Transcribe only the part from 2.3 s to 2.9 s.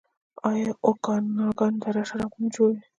نه جوړوي؟